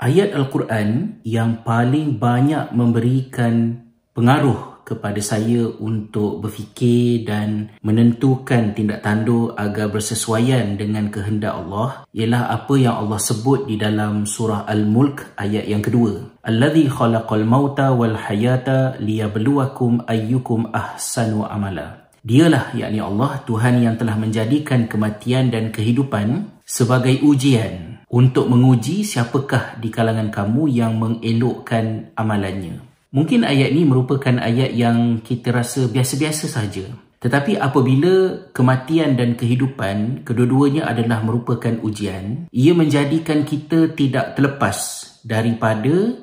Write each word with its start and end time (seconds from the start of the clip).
ayat 0.00 0.32
Al-Quran 0.32 1.20
yang 1.28 1.60
paling 1.60 2.16
banyak 2.16 2.72
memberikan 2.72 3.84
pengaruh 4.16 4.70
kepada 4.90 5.22
saya 5.22 5.70
untuk 5.78 6.42
berfikir 6.42 7.22
dan 7.22 7.70
menentukan 7.78 8.74
tindak 8.74 9.06
tanduk 9.06 9.54
agar 9.54 9.86
bersesuaian 9.86 10.74
dengan 10.74 11.06
kehendak 11.14 11.54
Allah 11.54 12.02
ialah 12.10 12.50
apa 12.50 12.74
yang 12.74 12.98
Allah 12.98 13.22
sebut 13.22 13.70
di 13.70 13.78
dalam 13.78 14.26
surah 14.26 14.66
Al-Mulk 14.66 15.38
ayat 15.38 15.70
yang 15.70 15.78
kedua. 15.78 16.42
Alladhi 16.42 16.90
khalaqal 16.90 17.46
mauta 17.46 17.94
wal 17.94 18.18
hayata 18.18 18.98
liyabluwakum 18.98 20.10
ayyukum 20.10 20.74
ahsanu 20.74 21.46
amala. 21.46 22.10
Dialah 22.26 22.74
yakni 22.74 22.98
Allah 22.98 23.40
Tuhan 23.46 23.80
yang 23.80 23.94
telah 23.94 24.18
menjadikan 24.18 24.90
kematian 24.90 25.54
dan 25.54 25.70
kehidupan 25.70 26.50
sebagai 26.66 27.22
ujian 27.24 27.90
untuk 28.10 28.50
menguji 28.50 29.06
siapakah 29.06 29.78
di 29.78 29.88
kalangan 29.88 30.34
kamu 30.34 30.66
yang 30.66 30.98
mengelokkan 30.98 32.10
amalannya. 32.18 32.82
Mungkin 33.14 33.46
ayat 33.46 33.70
ini 33.70 33.86
merupakan 33.86 34.34
ayat 34.38 34.74
yang 34.74 35.22
kita 35.22 35.54
rasa 35.54 35.86
biasa-biasa 35.86 36.46
saja. 36.50 36.90
Tetapi 37.20 37.60
apabila 37.60 38.48
kematian 38.50 39.14
dan 39.14 39.36
kehidupan 39.36 40.26
kedua-duanya 40.26 40.88
adalah 40.88 41.20
merupakan 41.20 41.76
ujian, 41.84 42.48
ia 42.50 42.72
menjadikan 42.72 43.44
kita 43.44 43.92
tidak 43.92 44.34
terlepas 44.34 44.78
daripada 45.20 46.16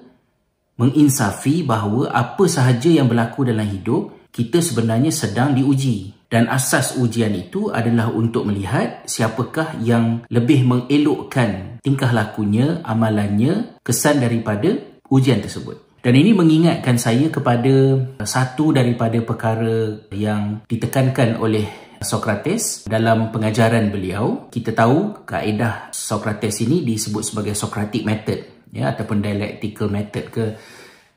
menginsafi 0.77 1.61
bahawa 1.61 2.09
apa 2.09 2.49
sahaja 2.49 2.89
yang 2.89 3.05
berlaku 3.05 3.45
dalam 3.45 3.65
hidup, 3.69 4.29
kita 4.33 4.57
sebenarnya 4.57 5.13
sedang 5.13 5.53
diuji. 5.53 6.16
Dan 6.27 6.51
asas 6.51 6.99
ujian 6.99 7.31
itu 7.31 7.71
adalah 7.71 8.11
untuk 8.11 8.43
melihat 8.43 9.07
siapakah 9.07 9.79
yang 9.79 10.27
lebih 10.27 10.67
mengelokkan 10.67 11.79
tingkah 11.79 12.11
lakunya, 12.11 12.83
amalannya, 12.83 13.79
kesan 13.79 14.19
daripada 14.19 14.75
ujian 15.07 15.39
tersebut. 15.39 15.87
Dan 16.03 16.19
ini 16.19 16.35
mengingatkan 16.35 16.99
saya 16.99 17.31
kepada 17.31 17.99
satu 18.27 18.75
daripada 18.75 19.19
perkara 19.23 20.03
yang 20.11 20.63
ditekankan 20.67 21.39
oleh 21.39 21.67
Socrates 22.03 22.85
dalam 22.85 23.33
pengajaran 23.33 23.89
beliau. 23.89 24.51
Kita 24.51 24.75
tahu 24.75 25.25
kaedah 25.25 25.89
Socrates 25.95 26.61
ini 26.61 26.85
disebut 26.85 27.23
sebagai 27.23 27.55
Socratic 27.57 28.05
method 28.05 28.39
ya 28.71 28.91
ataupun 28.93 29.23
dialectical 29.23 29.87
method 29.87 30.25
ke 30.29 30.45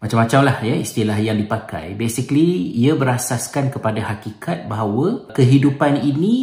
macam-macam 0.01 0.41
lah 0.49 0.57
ya 0.65 0.75
istilah 0.81 1.21
yang 1.21 1.37
dipakai. 1.37 1.93
Basically 1.93 2.73
ia 2.73 2.97
berasaskan 2.97 3.69
kepada 3.69 4.01
hakikat 4.17 4.65
bahawa 4.65 5.29
kehidupan 5.37 6.01
ini 6.01 6.37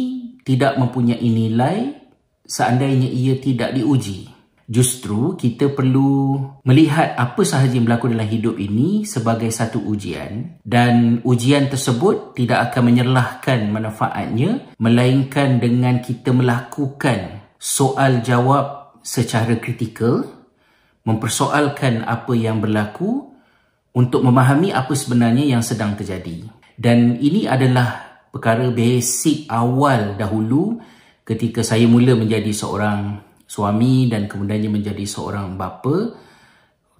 tidak 0.46 0.78
mempunyai 0.78 1.26
nilai 1.26 1.98
seandainya 2.46 3.10
ia 3.10 3.34
tidak 3.36 3.74
diuji. 3.74 4.30
Justru 4.68 5.32
kita 5.32 5.72
perlu 5.72 6.36
melihat 6.60 7.16
apa 7.16 7.40
sahaja 7.40 7.72
yang 7.72 7.88
berlaku 7.88 8.12
dalam 8.12 8.28
hidup 8.28 8.60
ini 8.60 9.00
sebagai 9.08 9.48
satu 9.48 9.80
ujian 9.80 10.60
dan 10.60 11.24
ujian 11.24 11.72
tersebut 11.72 12.36
tidak 12.36 12.68
akan 12.68 12.92
menyerlahkan 12.92 13.64
manfaatnya 13.72 14.68
melainkan 14.76 15.56
dengan 15.56 16.04
kita 16.04 16.36
melakukan 16.36 17.48
soal 17.56 18.20
jawab 18.20 18.92
secara 19.00 19.56
kritikal 19.56 20.28
mempersoalkan 21.08 22.04
apa 22.04 22.36
yang 22.36 22.60
berlaku 22.60 23.37
untuk 23.98 24.22
memahami 24.22 24.70
apa 24.70 24.94
sebenarnya 24.94 25.58
yang 25.58 25.62
sedang 25.66 25.98
terjadi. 25.98 26.46
Dan 26.78 27.18
ini 27.18 27.50
adalah 27.50 28.22
perkara 28.30 28.70
basic 28.70 29.50
awal 29.50 30.14
dahulu 30.14 30.78
ketika 31.26 31.66
saya 31.66 31.90
mula 31.90 32.14
menjadi 32.14 32.54
seorang 32.54 33.18
suami 33.42 34.06
dan 34.06 34.30
kemudiannya 34.30 34.70
menjadi 34.70 35.02
seorang 35.02 35.58
bapa 35.58 36.14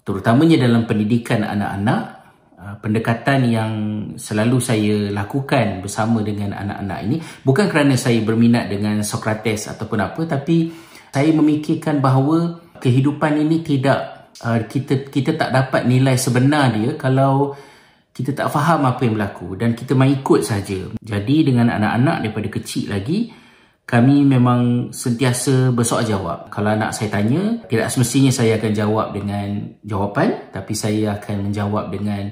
terutamanya 0.03 0.59
dalam 0.59 0.83
pendidikan 0.89 1.45
anak-anak 1.45 2.01
uh, 2.57 2.75
pendekatan 2.81 3.39
yang 3.47 3.73
selalu 4.17 4.57
saya 4.59 5.13
lakukan 5.13 5.85
bersama 5.85 6.25
dengan 6.25 6.57
anak-anak 6.57 6.99
ini 7.05 7.17
bukan 7.45 7.69
kerana 7.69 7.93
saya 7.93 8.17
berminat 8.25 8.67
dengan 8.67 9.05
Socrates 9.05 9.69
ataupun 9.69 9.99
apa 10.01 10.21
tapi 10.25 10.73
saya 11.13 11.29
memikirkan 11.29 12.01
bahawa 12.01 12.57
kehidupan 12.81 13.37
ini 13.45 13.61
tidak 13.61 14.18
uh, 14.43 14.59
kita 14.67 15.07
kita 15.07 15.35
tak 15.35 15.49
dapat 15.51 15.87
nilai 15.87 16.15
sebenar 16.15 16.71
dia 16.75 16.95
kalau 16.95 17.55
kita 18.15 18.35
tak 18.35 18.51
faham 18.51 18.83
apa 18.83 19.07
yang 19.07 19.15
berlaku 19.15 19.55
dan 19.55 19.71
kita 19.71 19.95
main 19.95 20.19
ikut 20.19 20.43
saja. 20.43 20.91
Jadi 20.99 21.35
dengan 21.47 21.71
anak-anak 21.71 22.27
daripada 22.27 22.47
kecil 22.51 22.91
lagi 22.91 23.31
kami 23.89 24.21
memang 24.21 24.93
sentiasa 24.93 25.73
bersoal 25.73 26.05
jawab. 26.05 26.51
Kalau 26.53 26.69
anak 26.69 26.93
saya 26.93 27.09
tanya, 27.09 27.57
tidak 27.65 27.89
semestinya 27.89 28.29
saya 28.29 28.61
akan 28.61 28.71
jawab 28.75 29.17
dengan 29.17 29.65
jawapan, 29.81 30.53
tapi 30.53 30.77
saya 30.77 31.17
akan 31.17 31.49
menjawab 31.49 31.89
dengan 31.89 32.29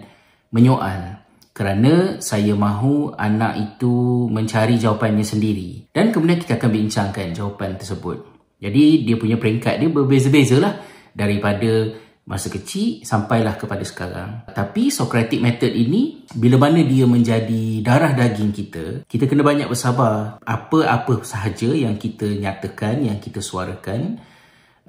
menyoal. 0.53 1.25
Kerana 1.57 2.21
saya 2.21 2.53
mahu 2.53 3.17
anak 3.17 3.57
itu 3.57 4.29
mencari 4.29 4.77
jawapannya 4.77 5.25
sendiri. 5.25 5.89
Dan 5.89 6.13
kemudian 6.13 6.37
kita 6.37 6.61
akan 6.61 6.69
bincangkan 6.69 7.33
jawapan 7.33 7.73
tersebut. 7.73 8.21
Jadi 8.61 9.09
dia 9.09 9.17
punya 9.17 9.41
peringkat 9.41 9.81
dia 9.81 9.89
berbeza-beza 9.89 10.61
lah 10.61 10.77
daripada 11.17 11.97
masa 12.27 12.51
kecil 12.51 13.01
sampailah 13.07 13.55
kepada 13.55 13.81
sekarang. 13.87 14.45
Tapi 14.51 14.91
Socratic 14.91 15.39
method 15.39 15.71
ini 15.71 16.27
bila 16.35 16.67
mana 16.67 16.83
dia 16.83 17.07
menjadi 17.07 17.81
darah 17.81 18.11
daging 18.13 18.51
kita, 18.51 18.85
kita 19.07 19.25
kena 19.25 19.41
banyak 19.41 19.71
bersabar. 19.71 20.37
Apa-apa 20.43 21.23
sahaja 21.23 21.71
yang 21.71 21.95
kita 21.95 22.27
nyatakan, 22.27 23.07
yang 23.07 23.17
kita 23.23 23.39
suarakan, 23.39 24.19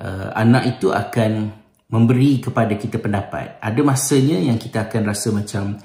uh, 0.02 0.34
anak 0.34 0.76
itu 0.76 0.90
akan 0.90 1.54
memberi 1.88 2.42
kepada 2.42 2.74
kita 2.74 3.00
pendapat. 3.00 3.56
Ada 3.62 3.80
masanya 3.86 4.36
yang 4.42 4.58
kita 4.60 4.90
akan 4.90 5.02
rasa 5.08 5.32
macam 5.32 5.78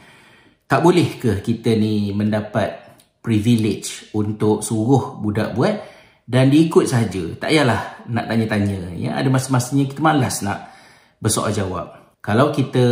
tak 0.68 0.82
boleh 0.82 1.22
ke 1.22 1.40
kita 1.46 1.78
ni 1.78 2.12
mendapat 2.18 2.98
privilege 3.22 4.10
untuk 4.18 4.66
suruh 4.66 5.22
budak 5.22 5.54
buat 5.54 5.93
dan 6.24 6.48
diikut 6.48 6.88
saja. 6.88 7.36
Tak 7.36 7.52
payahlah 7.52 8.08
nak 8.08 8.26
tanya-tanya. 8.32 8.96
Ya, 8.96 9.20
ada 9.20 9.28
masa-masanya 9.28 9.88
kita 9.92 10.00
malas 10.00 10.40
nak 10.40 10.72
bersoal 11.20 11.52
jawab. 11.52 12.16
Kalau 12.24 12.56
kita 12.56 12.84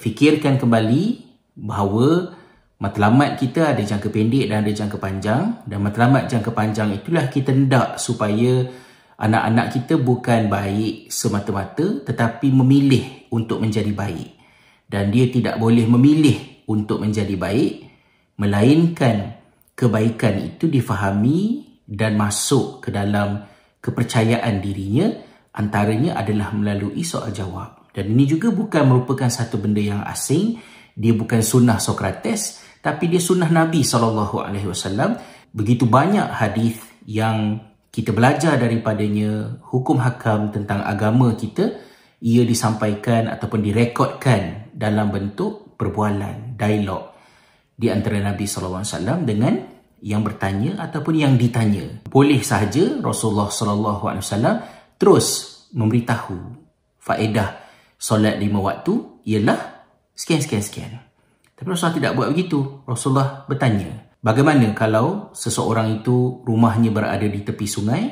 fikirkan 0.00 0.56
kembali 0.56 1.28
bahawa 1.60 2.32
matlamat 2.80 3.36
kita 3.36 3.76
ada 3.76 3.82
jangka 3.84 4.08
pendek 4.08 4.48
dan 4.48 4.64
ada 4.64 4.72
jangka 4.72 4.96
panjang 4.96 5.60
dan 5.68 5.78
matlamat 5.84 6.24
jangka 6.30 6.56
panjang 6.56 6.96
itulah 6.96 7.28
kita 7.28 7.52
hendak 7.52 8.00
supaya 8.00 8.64
anak-anak 9.20 9.66
kita 9.76 10.00
bukan 10.00 10.48
baik 10.48 11.12
semata-mata 11.12 12.00
tetapi 12.08 12.48
memilih 12.48 13.28
untuk 13.28 13.60
menjadi 13.60 13.92
baik. 13.92 14.40
Dan 14.88 15.12
dia 15.12 15.28
tidak 15.28 15.60
boleh 15.60 15.84
memilih 15.84 16.64
untuk 16.64 17.04
menjadi 17.04 17.36
baik 17.36 17.84
melainkan 18.40 19.36
kebaikan 19.76 20.40
itu 20.40 20.64
difahami 20.64 21.67
dan 21.88 22.20
masuk 22.20 22.84
ke 22.84 22.92
dalam 22.92 23.48
kepercayaan 23.80 24.60
dirinya 24.60 25.08
antaranya 25.56 26.20
adalah 26.20 26.52
melalui 26.52 27.00
soal 27.00 27.32
jawab. 27.32 27.88
Dan 27.96 28.12
ini 28.12 28.28
juga 28.28 28.52
bukan 28.52 28.84
merupakan 28.84 29.26
satu 29.32 29.56
benda 29.56 29.80
yang 29.80 30.04
asing. 30.04 30.60
Dia 30.92 31.16
bukan 31.16 31.40
sunnah 31.40 31.80
Socrates, 31.80 32.60
tapi 32.84 33.08
dia 33.08 33.18
sunnah 33.18 33.48
Nabi 33.48 33.80
SAW. 33.80 35.16
Begitu 35.50 35.88
banyak 35.88 36.28
hadis 36.28 36.76
yang 37.08 37.64
kita 37.88 38.12
belajar 38.12 38.60
daripadanya 38.60 39.58
hukum 39.72 39.96
hakam 39.98 40.52
tentang 40.52 40.84
agama 40.84 41.32
kita, 41.34 41.80
ia 42.20 42.44
disampaikan 42.44 43.32
ataupun 43.32 43.64
direkodkan 43.64 44.70
dalam 44.76 45.08
bentuk 45.08 45.74
perbualan, 45.80 46.58
dialog 46.58 47.18
di 47.78 47.86
antara 47.88 48.18
Nabi 48.18 48.44
SAW 48.44 48.82
dengan 49.22 49.77
yang 50.02 50.22
bertanya 50.22 50.78
ataupun 50.78 51.14
yang 51.18 51.34
ditanya. 51.34 52.06
Boleh 52.06 52.38
sahaja 52.42 53.02
Rasulullah 53.02 53.50
SAW 53.50 54.62
terus 54.98 55.26
memberitahu 55.74 56.36
faedah 57.02 57.66
solat 57.98 58.38
lima 58.38 58.62
waktu 58.62 58.94
ialah 59.26 59.88
sekian 60.14 60.40
sekian 60.42 60.62
sekian. 60.62 60.92
Tapi 61.58 61.66
Rasulullah 61.66 61.98
tidak 61.98 62.12
buat 62.14 62.28
begitu. 62.30 62.86
Rasulullah 62.86 63.42
bertanya, 63.50 64.14
bagaimana 64.22 64.70
kalau 64.78 65.34
seseorang 65.34 66.02
itu 66.02 66.46
rumahnya 66.46 66.94
berada 66.94 67.26
di 67.26 67.42
tepi 67.42 67.66
sungai 67.66 68.02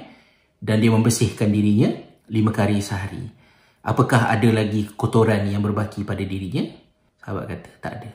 dan 0.58 0.82
dia 0.82 0.90
membersihkan 0.90 1.46
dirinya 1.54 1.94
lima 2.26 2.50
kali 2.50 2.82
sehari? 2.82 3.22
Apakah 3.86 4.34
ada 4.34 4.50
lagi 4.50 4.90
kotoran 4.98 5.46
yang 5.46 5.62
berbaki 5.62 6.02
pada 6.02 6.26
dirinya? 6.26 6.66
Sahabat 7.22 7.44
kata, 7.46 7.70
tak 7.78 7.92
ada. 8.02 8.10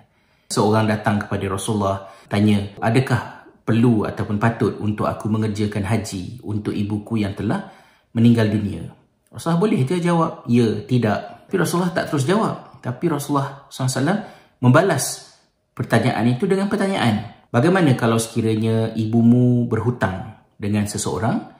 Seorang 0.52 0.84
datang 0.84 1.16
kepada 1.24 1.48
Rasulullah 1.48 2.12
tanya, 2.28 2.60
adakah 2.84 3.41
perlu 3.62 4.04
ataupun 4.10 4.42
patut 4.42 4.78
untuk 4.82 5.06
aku 5.08 5.30
mengerjakan 5.30 5.86
haji 5.86 6.42
untuk 6.46 6.74
ibuku 6.74 7.22
yang 7.22 7.38
telah 7.38 7.72
meninggal 8.14 8.50
dunia? 8.50 8.90
Rasulullah 9.32 9.62
boleh 9.64 9.80
dia 9.88 10.00
jawab, 10.02 10.44
ya, 10.52 10.84
tidak. 10.84 11.48
Tapi 11.48 11.56
Rasulullah 11.56 11.96
tak 11.96 12.12
terus 12.12 12.28
jawab. 12.28 12.84
Tapi 12.84 13.06
Rasulullah 13.08 13.68
SAW 13.72 14.28
membalas 14.60 15.36
pertanyaan 15.72 16.26
itu 16.28 16.44
dengan 16.50 16.68
pertanyaan. 16.68 17.48
Bagaimana 17.52 17.96
kalau 17.96 18.20
sekiranya 18.20 18.92
ibumu 18.96 19.68
berhutang 19.68 20.40
dengan 20.60 20.88
seseorang? 20.88 21.52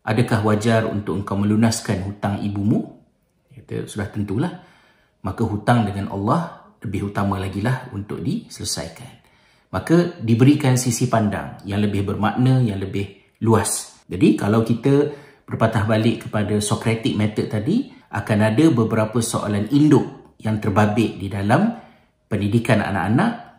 Adakah 0.00 0.42
wajar 0.46 0.86
untuk 0.88 1.22
engkau 1.22 1.36
melunaskan 1.38 2.02
hutang 2.06 2.42
ibumu? 2.42 2.98
Kita 3.50 3.86
sudah 3.86 4.08
tentulah. 4.10 4.52
Maka 5.20 5.44
hutang 5.44 5.84
dengan 5.84 6.08
Allah 6.10 6.72
lebih 6.80 7.12
utama 7.12 7.36
lagi 7.36 7.60
lah 7.60 7.92
untuk 7.92 8.24
diselesaikan. 8.24 9.20
Maka 9.70 10.18
diberikan 10.18 10.74
sisi 10.74 11.06
pandang 11.06 11.62
yang 11.62 11.78
lebih 11.82 12.02
bermakna, 12.02 12.58
yang 12.58 12.82
lebih 12.82 13.38
luas. 13.42 14.02
Jadi 14.10 14.34
kalau 14.34 14.66
kita 14.66 15.14
berpatah 15.46 15.86
balik 15.86 16.26
kepada 16.26 16.58
Socratic 16.58 17.14
method 17.14 17.46
tadi, 17.46 17.90
akan 18.10 18.38
ada 18.42 18.64
beberapa 18.74 19.22
soalan 19.22 19.70
induk 19.70 20.34
yang 20.42 20.58
terbabit 20.58 21.22
di 21.22 21.30
dalam 21.30 21.70
pendidikan 22.26 22.82
anak-anak 22.82 23.50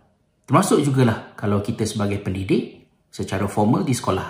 termasuk 0.44 0.84
jugalah 0.84 1.32
kalau 1.40 1.64
kita 1.64 1.88
sebagai 1.88 2.20
pendidik 2.20 2.84
secara 3.08 3.48
formal 3.48 3.88
di 3.88 3.96
sekolah. 3.96 4.30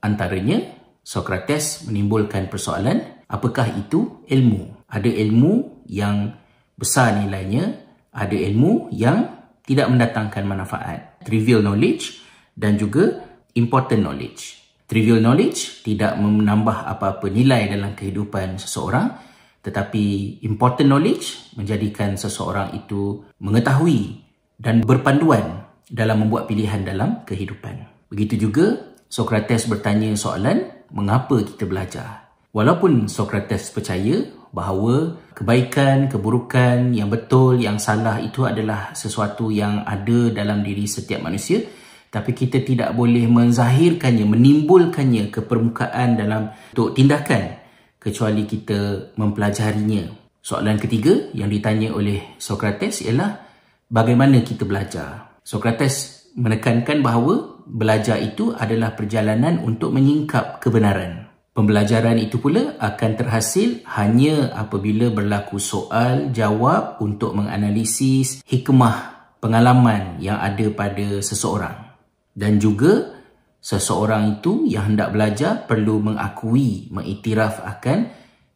Antaranya, 0.00 0.56
Socrates 1.04 1.84
menimbulkan 1.84 2.48
persoalan 2.48 3.24
apakah 3.28 3.68
itu 3.76 4.24
ilmu? 4.24 4.88
Ada 4.88 5.12
ilmu 5.12 5.84
yang 5.92 6.32
besar 6.76 7.20
nilainya, 7.20 7.76
ada 8.08 8.32
ilmu 8.32 8.88
yang 8.88 9.28
tidak 9.68 9.92
mendatangkan 9.92 10.44
manfaat. 10.48 11.09
Trivial 11.20 11.60
knowledge 11.60 12.24
dan 12.56 12.80
juga 12.80 13.24
important 13.52 14.00
knowledge. 14.00 14.56
Trivial 14.88 15.22
knowledge 15.22 15.84
tidak 15.86 16.18
menambah 16.18 16.88
apa-apa 16.88 17.30
nilai 17.30 17.70
dalam 17.70 17.94
kehidupan 17.94 18.58
seseorang, 18.58 19.14
tetapi 19.62 20.38
important 20.42 20.88
knowledge 20.88 21.54
menjadikan 21.54 22.16
seseorang 22.16 22.72
itu 22.74 23.22
mengetahui 23.38 24.18
dan 24.58 24.80
berpanduan 24.82 25.68
dalam 25.86 26.26
membuat 26.26 26.48
pilihan 26.48 26.82
dalam 26.82 27.22
kehidupan. 27.28 27.86
Begitu 28.10 28.48
juga 28.50 28.90
Socrates 29.10 29.66
bertanya 29.66 30.10
soalan, 30.16 30.86
mengapa 30.90 31.42
kita 31.42 31.66
belajar? 31.66 32.30
Walaupun 32.50 33.06
Socrates 33.06 33.70
percaya 33.70 34.26
bahawa 34.50 35.14
kebaikan, 35.32 36.10
keburukan, 36.10 36.90
yang 36.90 37.06
betul, 37.06 37.56
yang 37.56 37.78
salah 37.78 38.18
itu 38.18 38.42
adalah 38.42 38.90
sesuatu 38.92 39.48
yang 39.48 39.86
ada 39.86 40.34
dalam 40.34 40.66
diri 40.66 40.90
setiap 40.90 41.22
manusia, 41.22 41.62
tapi 42.10 42.34
kita 42.34 42.66
tidak 42.66 42.90
boleh 42.98 43.30
menzahirkannya, 43.30 44.26
menimbulkannya 44.26 45.30
ke 45.30 45.46
permukaan 45.46 46.18
dalam 46.18 46.50
untuk 46.74 46.98
tindakan 46.98 47.62
kecuali 48.02 48.42
kita 48.50 49.14
mempelajarinya. 49.14 50.18
Soalan 50.42 50.80
ketiga 50.82 51.30
yang 51.30 51.46
ditanya 51.46 51.94
oleh 51.94 52.34
Socrates 52.42 53.06
ialah 53.06 53.38
bagaimana 53.86 54.42
kita 54.42 54.66
belajar. 54.66 55.38
Socrates 55.46 56.26
menekankan 56.34 56.98
bahawa 56.98 57.62
belajar 57.70 58.18
itu 58.18 58.50
adalah 58.50 58.98
perjalanan 58.98 59.62
untuk 59.62 59.94
menyingkap 59.94 60.58
kebenaran. 60.58 61.29
Pembelajaran 61.60 62.16
itu 62.16 62.40
pula 62.40 62.72
akan 62.80 63.20
terhasil 63.20 63.84
hanya 63.92 64.48
apabila 64.56 65.12
berlaku 65.12 65.60
soal 65.60 66.32
jawab 66.32 66.96
untuk 67.04 67.36
menganalisis 67.36 68.40
hikmah 68.48 69.28
pengalaman 69.44 70.16
yang 70.24 70.40
ada 70.40 70.72
pada 70.72 71.20
seseorang. 71.20 72.00
Dan 72.32 72.56
juga 72.56 73.12
seseorang 73.60 74.40
itu 74.40 74.72
yang 74.72 74.96
hendak 74.96 75.12
belajar 75.12 75.68
perlu 75.68 76.00
mengakui, 76.00 76.88
mengiktiraf 76.96 77.60
akan 77.60 78.08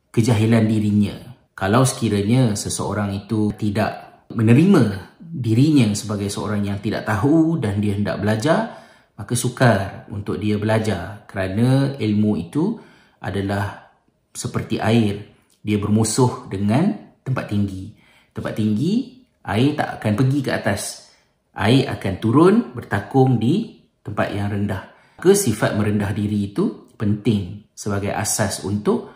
kejahilan 0.08 0.64
dirinya. 0.64 1.36
Kalau 1.52 1.84
sekiranya 1.84 2.56
seseorang 2.56 3.12
itu 3.12 3.52
tidak 3.60 4.24
menerima 4.32 5.12
dirinya 5.20 5.92
sebagai 5.92 6.32
seorang 6.32 6.64
yang 6.64 6.80
tidak 6.80 7.04
tahu 7.04 7.60
dan 7.60 7.84
dia 7.84 8.00
hendak 8.00 8.16
belajar, 8.16 8.80
maka 9.20 9.36
sukar 9.36 10.08
untuk 10.08 10.40
dia 10.40 10.56
belajar 10.56 11.28
kerana 11.28 12.00
ilmu 12.00 12.40
itu 12.40 12.93
adalah 13.24 13.96
seperti 14.28 14.76
air. 14.76 15.32
Dia 15.64 15.80
bermusuh 15.80 16.52
dengan 16.52 17.16
tempat 17.24 17.48
tinggi. 17.48 17.96
Tempat 18.36 18.52
tinggi 18.52 19.24
air 19.48 19.72
tak 19.72 19.88
akan 20.00 20.12
pergi 20.12 20.38
ke 20.44 20.50
atas. 20.52 21.08
Air 21.56 21.88
akan 21.88 22.14
turun 22.20 22.54
bertakung 22.76 23.40
di 23.40 23.80
tempat 24.04 24.28
yang 24.36 24.52
rendah. 24.52 25.16
Ke 25.16 25.32
sifat 25.32 25.72
merendah 25.78 26.12
diri 26.12 26.52
itu 26.52 26.92
penting 27.00 27.72
sebagai 27.72 28.12
asas 28.12 28.60
untuk 28.66 29.08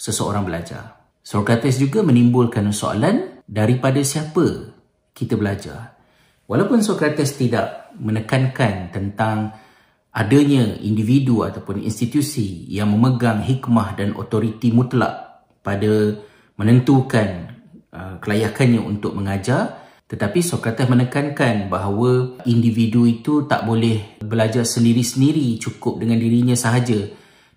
seseorang 0.00 0.48
belajar. 0.48 0.96
Socrates 1.20 1.76
juga 1.76 2.00
menimbulkan 2.00 2.72
soalan 2.72 3.44
daripada 3.44 4.00
siapa 4.00 4.72
kita 5.12 5.36
belajar. 5.36 6.00
Walaupun 6.48 6.80
Socrates 6.80 7.36
tidak 7.36 7.92
menekankan 8.00 8.90
tentang 8.90 9.54
adanya 10.10 10.74
individu 10.82 11.46
ataupun 11.46 11.82
institusi 11.86 12.66
yang 12.66 12.90
memegang 12.90 13.46
hikmah 13.46 13.94
dan 13.94 14.18
otoriti 14.18 14.74
mutlak 14.74 15.46
pada 15.62 16.18
menentukan 16.58 17.28
uh, 17.94 18.18
kelayakannya 18.18 18.82
untuk 18.82 19.14
mengajar, 19.14 19.80
tetapi 20.10 20.42
Socrates 20.42 20.90
menekankan 20.90 21.70
bahawa 21.70 22.42
individu 22.42 23.06
itu 23.06 23.46
tak 23.46 23.62
boleh 23.62 24.18
belajar 24.18 24.66
sendiri-sendiri 24.66 25.62
cukup 25.62 26.02
dengan 26.02 26.18
dirinya 26.18 26.58
sahaja, 26.58 27.06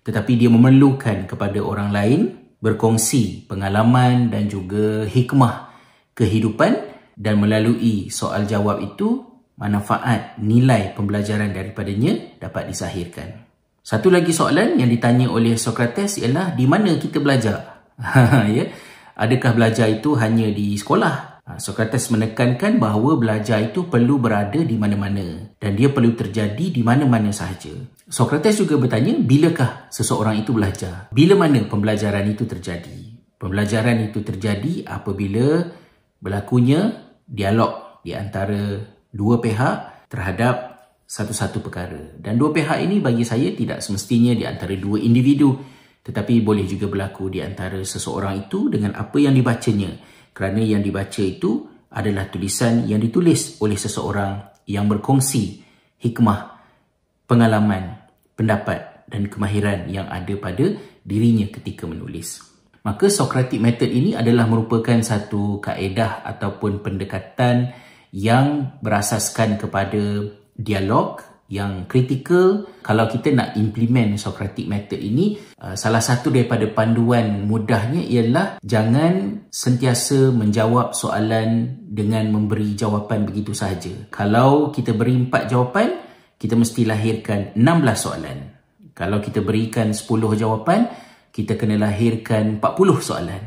tetapi 0.06 0.38
dia 0.38 0.46
memerlukan 0.46 1.26
kepada 1.26 1.58
orang 1.58 1.90
lain 1.90 2.20
berkongsi 2.62 3.50
pengalaman 3.50 4.30
dan 4.30 4.46
juga 4.46 5.04
hikmah 5.04 5.74
kehidupan. 6.14 6.94
Dan 7.14 7.38
melalui 7.38 8.10
soal 8.10 8.42
jawab 8.42 8.82
itu 8.82 9.33
manfaat 9.58 10.38
nilai 10.42 10.94
pembelajaran 10.98 11.54
daripadanya 11.54 12.38
dapat 12.42 12.70
disahirkan. 12.74 13.46
Satu 13.84 14.08
lagi 14.08 14.32
soalan 14.32 14.80
yang 14.80 14.88
ditanya 14.88 15.28
oleh 15.28 15.60
Socrates 15.60 16.16
ialah 16.16 16.56
di 16.56 16.64
mana 16.64 16.96
kita 16.96 17.20
belajar? 17.20 17.84
ya. 18.56 18.64
Adakah 19.14 19.52
belajar 19.54 19.86
itu 19.92 20.16
hanya 20.18 20.50
di 20.50 20.74
sekolah? 20.74 21.34
Ha, 21.44 21.60
Socrates 21.60 22.08
menekankan 22.08 22.80
bahawa 22.80 23.20
belajar 23.20 23.60
itu 23.60 23.84
perlu 23.92 24.16
berada 24.16 24.56
di 24.56 24.80
mana-mana 24.80 25.52
dan 25.60 25.76
dia 25.76 25.92
perlu 25.92 26.16
terjadi 26.16 26.72
di 26.72 26.80
mana-mana 26.80 27.28
sahaja. 27.28 27.76
Socrates 28.08 28.64
juga 28.64 28.80
bertanya, 28.80 29.20
bilakah 29.20 29.92
seseorang 29.92 30.40
itu 30.40 30.56
belajar? 30.56 31.12
Bila 31.12 31.36
mana 31.36 31.60
pembelajaran 31.68 32.24
itu 32.32 32.48
terjadi? 32.48 32.96
Pembelajaran 33.36 34.08
itu 34.08 34.24
terjadi 34.24 34.88
apabila 34.88 35.68
berlakunya 36.16 37.12
dialog 37.28 38.00
di 38.00 38.16
antara 38.16 38.93
dua 39.14 39.38
pihak 39.38 40.10
terhadap 40.10 40.90
satu-satu 41.06 41.62
perkara. 41.62 42.18
Dan 42.18 42.34
dua 42.34 42.50
pihak 42.50 42.82
ini 42.82 42.98
bagi 42.98 43.22
saya 43.22 43.54
tidak 43.54 43.78
semestinya 43.78 44.34
di 44.34 44.42
antara 44.42 44.74
dua 44.74 44.98
individu 44.98 45.54
tetapi 46.04 46.44
boleh 46.44 46.68
juga 46.68 46.84
berlaku 46.84 47.32
di 47.32 47.40
antara 47.40 47.80
seseorang 47.80 48.44
itu 48.44 48.68
dengan 48.68 48.92
apa 48.92 49.16
yang 49.16 49.32
dibacanya. 49.32 49.88
Kerana 50.36 50.60
yang 50.60 50.84
dibaca 50.84 51.24
itu 51.24 51.64
adalah 51.88 52.28
tulisan 52.28 52.84
yang 52.84 53.00
ditulis 53.00 53.56
oleh 53.64 53.78
seseorang 53.80 54.60
yang 54.68 54.84
berkongsi 54.84 55.64
hikmah, 56.04 56.60
pengalaman, 57.24 58.04
pendapat 58.36 59.08
dan 59.08 59.32
kemahiran 59.32 59.88
yang 59.88 60.04
ada 60.12 60.36
pada 60.36 60.76
dirinya 61.00 61.48
ketika 61.48 61.88
menulis. 61.88 62.44
Maka 62.84 63.08
Socratic 63.08 63.64
method 63.64 63.88
ini 63.88 64.12
adalah 64.12 64.44
merupakan 64.44 65.00
satu 65.00 65.56
kaedah 65.56 66.20
ataupun 66.20 66.84
pendekatan 66.84 67.72
yang 68.14 68.78
berasaskan 68.78 69.58
kepada 69.58 70.30
dialog 70.54 71.18
yang 71.50 71.90
kritikal. 71.90 72.62
Kalau 72.80 73.10
kita 73.10 73.34
nak 73.34 73.58
implement 73.58 74.14
Socratic 74.16 74.70
method 74.70 75.02
ini, 75.02 75.34
uh, 75.58 75.74
salah 75.74 75.98
satu 75.98 76.30
daripada 76.30 76.64
panduan 76.70 77.44
mudahnya 77.44 78.00
ialah 78.06 78.62
jangan 78.62 79.44
sentiasa 79.50 80.30
menjawab 80.30 80.94
soalan 80.94 81.82
dengan 81.90 82.30
memberi 82.30 82.78
jawapan 82.78 83.26
begitu 83.26 83.50
sahaja. 83.50 84.08
Kalau 84.14 84.70
kita 84.70 84.94
beri 84.94 85.26
empat 85.26 85.50
jawapan, 85.50 85.88
kita 86.38 86.54
mesti 86.54 86.86
lahirkan 86.86 87.58
16 87.58 87.98
soalan. 87.98 88.38
Kalau 88.94 89.18
kita 89.18 89.42
berikan 89.42 89.90
10 89.90 90.38
jawapan, 90.38 90.86
kita 91.34 91.58
kena 91.58 91.82
lahirkan 91.82 92.62
40 92.62 93.02
soalan 93.02 93.42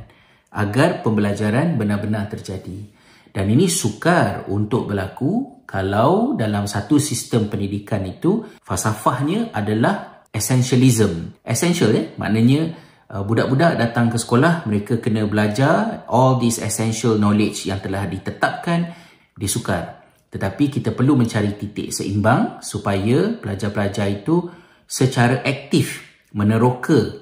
agar 0.51 1.05
pembelajaran 1.07 1.79
benar-benar 1.79 2.27
terjadi. 2.27 2.96
Dan 3.37 3.53
ini 3.53 3.69
sukar 3.69 4.49
untuk 4.49 4.89
berlaku 4.89 5.61
kalau 5.69 6.33
dalam 6.33 6.65
satu 6.65 6.97
sistem 6.97 7.45
pendidikan 7.45 8.01
itu 8.01 8.41
falsafahnya 8.65 9.53
adalah 9.53 10.25
essentialism. 10.33 11.37
Essential 11.45 11.93
ya, 11.93 12.17
maknanya 12.17 12.73
uh, 13.13 13.21
budak-budak 13.21 13.77
datang 13.77 14.09
ke 14.09 14.17
sekolah, 14.17 14.65
mereka 14.65 14.97
kena 14.97 15.29
belajar 15.29 16.01
all 16.09 16.41
this 16.41 16.57
essential 16.57 17.21
knowledge 17.21 17.69
yang 17.69 17.77
telah 17.77 18.09
ditetapkan, 18.09 18.97
dia 19.37 19.49
sukar. 19.51 20.01
Tetapi 20.33 20.73
kita 20.73 20.97
perlu 20.97 21.13
mencari 21.13 21.53
titik 21.61 21.93
seimbang 21.93 22.65
supaya 22.65 23.37
pelajar-pelajar 23.37 24.17
itu 24.17 24.49
secara 24.89 25.45
aktif 25.45 26.01
meneroka 26.33 27.21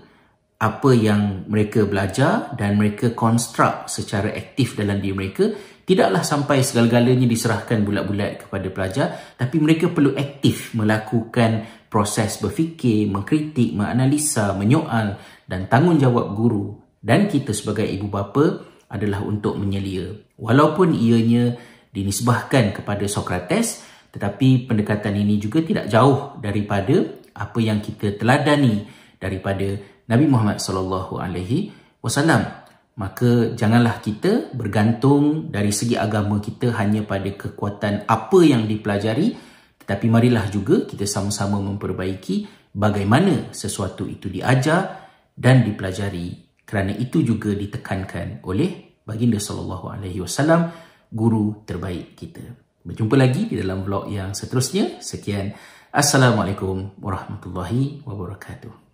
apa 0.56 0.96
yang 0.96 1.44
mereka 1.52 1.84
belajar 1.84 2.56
dan 2.56 2.80
mereka 2.80 3.12
konstruk 3.12 3.92
secara 3.92 4.32
aktif 4.32 4.80
dalam 4.80 5.04
diri 5.04 5.12
mereka 5.12 5.52
tidaklah 5.86 6.26
sampai 6.26 6.66
segala-galanya 6.66 7.30
diserahkan 7.30 7.86
bulat-bulat 7.86 8.46
kepada 8.46 8.68
pelajar 8.74 9.08
tapi 9.38 9.62
mereka 9.62 9.94
perlu 9.94 10.18
aktif 10.18 10.74
melakukan 10.74 11.86
proses 11.88 12.42
berfikir, 12.42 13.08
mengkritik, 13.08 13.72
menganalisa, 13.72 14.52
menyoal 14.58 15.16
dan 15.46 15.70
tanggungjawab 15.70 16.36
guru 16.36 16.76
dan 17.00 17.30
kita 17.30 17.54
sebagai 17.54 17.86
ibu 17.86 18.10
bapa 18.10 18.66
adalah 18.90 19.22
untuk 19.22 19.62
menyelia. 19.62 20.10
Walaupun 20.42 20.98
ianya 20.98 21.54
dinisbahkan 21.94 22.82
kepada 22.82 23.06
Sokrates, 23.08 23.86
tetapi 24.12 24.68
pendekatan 24.68 25.16
ini 25.16 25.38
juga 25.38 25.62
tidak 25.62 25.86
jauh 25.88 26.36
daripada 26.42 27.24
apa 27.36 27.60
yang 27.60 27.80
kita 27.84 28.16
teladani 28.16 28.88
daripada 29.22 29.76
Nabi 30.08 30.26
Muhammad 30.26 30.58
sallallahu 30.60 31.20
alaihi 31.20 31.72
wasallam. 32.02 32.65
Maka 32.96 33.52
janganlah 33.60 34.00
kita 34.00 34.56
bergantung 34.56 35.52
dari 35.52 35.76
segi 35.76 36.00
agama 36.00 36.40
kita 36.40 36.72
hanya 36.80 37.04
pada 37.04 37.28
kekuatan 37.28 38.08
apa 38.08 38.40
yang 38.40 38.72
dipelajari, 38.72 39.36
tetapi 39.84 40.08
marilah 40.08 40.48
juga 40.48 40.88
kita 40.88 41.04
sama-sama 41.04 41.60
memperbaiki 41.60 42.48
bagaimana 42.72 43.52
sesuatu 43.52 44.08
itu 44.08 44.32
diajar 44.32 45.12
dan 45.36 45.68
dipelajari 45.68 46.64
kerana 46.64 46.96
itu 46.96 47.20
juga 47.20 47.52
ditekankan 47.52 48.42
oleh 48.48 49.04
baginda 49.04 49.44
sallallahu 49.44 49.92
alaihi 49.92 50.24
wasallam 50.24 50.72
guru 51.12 51.68
terbaik 51.68 52.16
kita. 52.16 52.42
Berjumpa 52.86 53.20
lagi 53.20 53.52
di 53.52 53.60
dalam 53.60 53.84
vlog 53.84 54.08
yang 54.08 54.32
seterusnya. 54.32 55.04
Sekian. 55.04 55.52
Assalamualaikum 55.92 56.96
warahmatullahi 57.02 58.08
wabarakatuh. 58.08 58.85